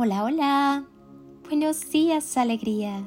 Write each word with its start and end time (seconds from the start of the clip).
Hola, 0.00 0.22
hola. 0.22 0.84
Buenos 1.48 1.90
días, 1.90 2.36
alegría. 2.36 3.04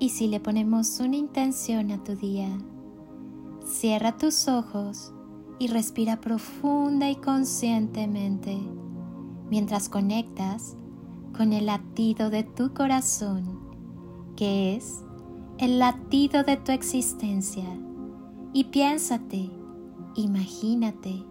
¿Y 0.00 0.08
si 0.08 0.26
le 0.26 0.40
ponemos 0.40 0.98
una 0.98 1.14
intención 1.14 1.92
a 1.92 2.02
tu 2.02 2.16
día? 2.16 2.48
Cierra 3.64 4.16
tus 4.16 4.48
ojos 4.48 5.12
y 5.60 5.68
respira 5.68 6.20
profunda 6.20 7.08
y 7.08 7.14
conscientemente 7.14 8.58
mientras 9.48 9.88
conectas 9.88 10.76
con 11.36 11.52
el 11.52 11.66
latido 11.66 12.30
de 12.30 12.42
tu 12.42 12.74
corazón, 12.74 13.60
que 14.34 14.74
es 14.74 15.04
el 15.58 15.78
latido 15.78 16.42
de 16.42 16.56
tu 16.56 16.72
existencia. 16.72 17.78
Y 18.52 18.64
piénsate, 18.64 19.50
imagínate, 20.16 21.24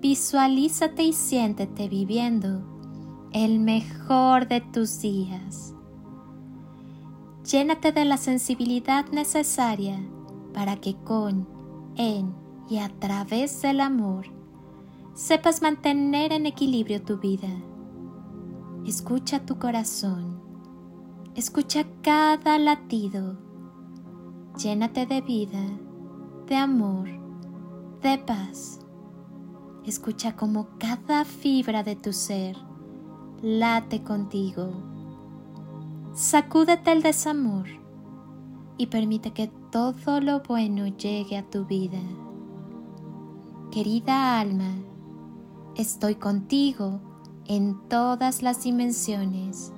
visualízate 0.00 1.04
y 1.04 1.12
siéntete 1.12 1.88
viviendo 1.88 2.79
el 3.32 3.60
mejor 3.60 4.48
de 4.48 4.60
tus 4.60 5.00
días. 5.00 5.74
Llénate 7.48 7.92
de 7.92 8.04
la 8.04 8.16
sensibilidad 8.16 9.06
necesaria 9.12 10.00
para 10.52 10.76
que 10.76 10.96
con, 10.96 11.46
en 11.96 12.34
y 12.68 12.78
a 12.78 12.88
través 12.88 13.62
del 13.62 13.80
amor 13.80 14.26
sepas 15.14 15.62
mantener 15.62 16.32
en 16.32 16.46
equilibrio 16.46 17.02
tu 17.02 17.18
vida. 17.18 17.48
Escucha 18.84 19.44
tu 19.46 19.58
corazón, 19.58 20.40
escucha 21.34 21.84
cada 22.02 22.58
latido, 22.58 23.36
llénate 24.56 25.06
de 25.06 25.20
vida, 25.20 25.62
de 26.46 26.56
amor, 26.56 27.08
de 28.02 28.18
paz. 28.18 28.80
Escucha 29.84 30.34
como 30.36 30.68
cada 30.78 31.24
fibra 31.24 31.82
de 31.82 31.96
tu 31.96 32.12
ser 32.12 32.69
late 33.42 34.02
contigo. 34.02 34.70
Sacúdete 36.12 36.92
el 36.92 37.02
desamor 37.02 37.66
y 38.76 38.86
permite 38.88 39.32
que 39.32 39.50
todo 39.70 40.20
lo 40.20 40.40
bueno 40.40 40.86
llegue 40.86 41.38
a 41.38 41.48
tu 41.48 41.64
vida. 41.64 42.00
Querida 43.70 44.38
alma, 44.40 44.74
estoy 45.74 46.16
contigo 46.16 47.00
en 47.46 47.80
todas 47.88 48.42
las 48.42 48.62
dimensiones, 48.62 49.72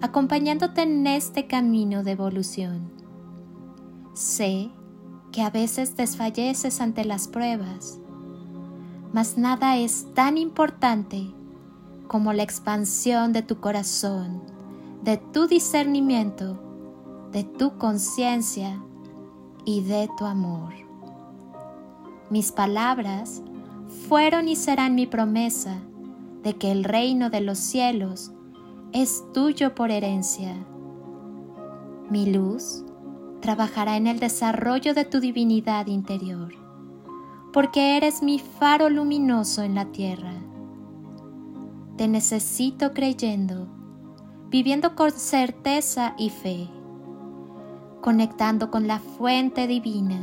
acompañándote 0.00 0.82
en 0.82 1.06
este 1.06 1.46
camino 1.46 2.02
de 2.02 2.12
evolución. 2.12 2.90
Sé 4.14 4.70
que 5.30 5.42
a 5.42 5.50
veces 5.50 5.96
desfalleces 5.96 6.80
ante 6.80 7.04
las 7.04 7.28
pruebas, 7.28 8.00
mas 9.12 9.38
nada 9.38 9.76
es 9.76 10.12
tan 10.14 10.38
importante 10.38 11.34
como 12.10 12.32
la 12.32 12.42
expansión 12.42 13.32
de 13.32 13.42
tu 13.42 13.60
corazón, 13.60 14.42
de 15.04 15.16
tu 15.16 15.46
discernimiento, 15.46 16.60
de 17.30 17.44
tu 17.44 17.78
conciencia 17.78 18.82
y 19.64 19.82
de 19.82 20.10
tu 20.18 20.26
amor. 20.26 20.72
Mis 22.28 22.50
palabras 22.50 23.44
fueron 24.08 24.48
y 24.48 24.56
serán 24.56 24.96
mi 24.96 25.06
promesa 25.06 25.78
de 26.42 26.54
que 26.54 26.72
el 26.72 26.82
reino 26.82 27.30
de 27.30 27.42
los 27.42 27.60
cielos 27.60 28.32
es 28.90 29.22
tuyo 29.32 29.76
por 29.76 29.92
herencia. 29.92 30.56
Mi 32.10 32.26
luz 32.26 32.84
trabajará 33.38 33.96
en 33.96 34.08
el 34.08 34.18
desarrollo 34.18 34.94
de 34.94 35.04
tu 35.04 35.20
divinidad 35.20 35.86
interior, 35.86 36.54
porque 37.52 37.96
eres 37.96 38.20
mi 38.20 38.40
faro 38.40 38.90
luminoso 38.90 39.62
en 39.62 39.76
la 39.76 39.84
tierra 39.92 40.49
te 41.96 42.08
necesito 42.08 42.92
creyendo, 42.92 43.68
viviendo 44.48 44.96
con 44.96 45.10
certeza 45.10 46.14
y 46.16 46.30
fe, 46.30 46.68
conectando 48.00 48.70
con 48.70 48.86
la 48.86 48.98
fuente 48.98 49.66
divina. 49.66 50.18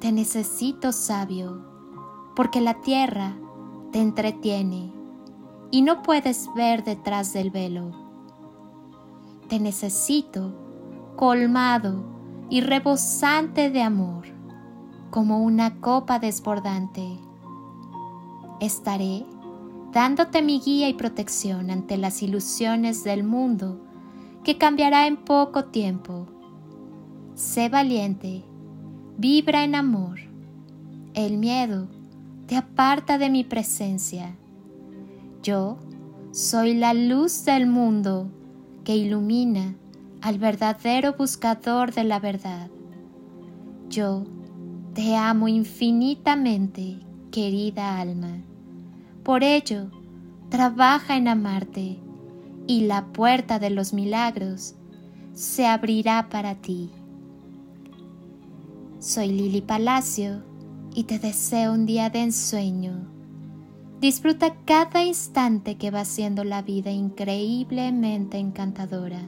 Te 0.00 0.12
necesito 0.12 0.92
sabio, 0.92 1.64
porque 2.36 2.60
la 2.60 2.74
tierra 2.80 3.36
te 3.92 4.00
entretiene 4.00 4.92
y 5.70 5.82
no 5.82 6.02
puedes 6.02 6.48
ver 6.54 6.84
detrás 6.84 7.32
del 7.32 7.50
velo. 7.50 7.90
Te 9.48 9.58
necesito 9.58 10.54
colmado 11.16 12.04
y 12.48 12.60
rebosante 12.60 13.70
de 13.70 13.82
amor, 13.82 14.26
como 15.10 15.42
una 15.42 15.80
copa 15.80 16.18
desbordante. 16.18 17.18
Estaré 18.60 19.26
dándote 19.98 20.42
mi 20.42 20.60
guía 20.60 20.88
y 20.88 20.94
protección 20.94 21.72
ante 21.72 21.96
las 21.96 22.22
ilusiones 22.22 23.02
del 23.02 23.24
mundo 23.24 23.80
que 24.44 24.56
cambiará 24.56 25.08
en 25.08 25.16
poco 25.16 25.64
tiempo. 25.64 26.28
Sé 27.34 27.68
valiente, 27.68 28.44
vibra 29.16 29.64
en 29.64 29.74
amor. 29.74 30.20
El 31.14 31.38
miedo 31.38 31.88
te 32.46 32.54
aparta 32.54 33.18
de 33.18 33.28
mi 33.28 33.42
presencia. 33.42 34.36
Yo 35.42 35.78
soy 36.30 36.74
la 36.74 36.94
luz 36.94 37.44
del 37.44 37.66
mundo 37.66 38.30
que 38.84 38.94
ilumina 38.94 39.74
al 40.20 40.38
verdadero 40.38 41.14
buscador 41.14 41.92
de 41.92 42.04
la 42.04 42.20
verdad. 42.20 42.70
Yo 43.88 44.22
te 44.94 45.16
amo 45.16 45.48
infinitamente, 45.48 47.00
querida 47.32 47.98
alma. 47.98 48.44
Por 49.28 49.44
ello, 49.44 49.90
trabaja 50.48 51.18
en 51.18 51.28
amarte 51.28 51.98
y 52.66 52.86
la 52.86 53.12
puerta 53.12 53.58
de 53.58 53.68
los 53.68 53.92
milagros 53.92 54.74
se 55.34 55.66
abrirá 55.66 56.30
para 56.30 56.54
ti. 56.54 56.88
Soy 59.00 59.28
Lili 59.28 59.60
Palacio 59.60 60.42
y 60.94 61.04
te 61.04 61.18
deseo 61.18 61.74
un 61.74 61.84
día 61.84 62.08
de 62.08 62.22
ensueño. 62.22 63.06
Disfruta 64.00 64.56
cada 64.64 65.04
instante 65.04 65.76
que 65.76 65.90
va 65.90 66.06
siendo 66.06 66.42
la 66.42 66.62
vida 66.62 66.90
increíblemente 66.90 68.38
encantadora. 68.38 69.20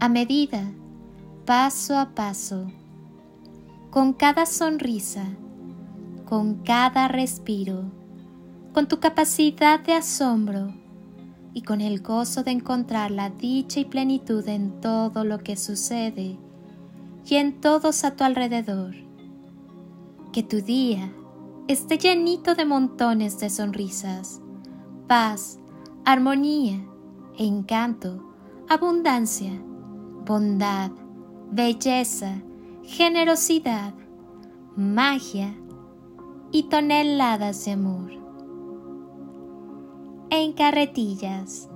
A 0.00 0.08
medida, 0.08 0.72
paso 1.44 1.98
a 1.98 2.14
paso, 2.14 2.68
con 3.90 4.14
cada 4.14 4.46
sonrisa, 4.46 5.26
con 6.24 6.54
cada 6.62 7.06
respiro, 7.08 7.92
con 8.74 8.88
tu 8.88 8.98
capacidad 8.98 9.78
de 9.78 9.92
asombro 9.92 10.74
y 11.54 11.62
con 11.62 11.80
el 11.80 12.02
gozo 12.02 12.42
de 12.42 12.50
encontrar 12.50 13.12
la 13.12 13.30
dicha 13.30 13.78
y 13.78 13.84
plenitud 13.84 14.46
en 14.48 14.80
todo 14.80 15.22
lo 15.22 15.38
que 15.38 15.56
sucede 15.56 16.36
y 17.24 17.36
en 17.36 17.60
todos 17.60 18.02
a 18.02 18.16
tu 18.16 18.24
alrededor. 18.24 18.96
Que 20.32 20.42
tu 20.42 20.60
día 20.60 21.12
esté 21.68 21.98
llenito 21.98 22.56
de 22.56 22.64
montones 22.64 23.38
de 23.38 23.48
sonrisas, 23.48 24.40
paz, 25.06 25.60
armonía, 26.04 26.84
encanto, 27.38 28.34
abundancia, 28.68 29.52
bondad, 30.26 30.90
belleza, 31.52 32.42
generosidad, 32.82 33.94
magia 34.74 35.54
y 36.50 36.64
toneladas 36.64 37.64
de 37.66 37.70
amor 37.70 38.23
en 40.36 40.52
carretillas. 40.52 41.68